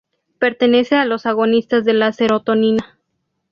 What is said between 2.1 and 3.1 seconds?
serotonina.